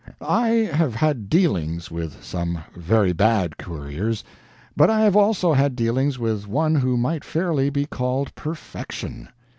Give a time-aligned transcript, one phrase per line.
[0.23, 4.23] I have had dealings with some very bad couriers;
[4.75, 9.29] but I have also had dealings with one who might fairly be called perfection.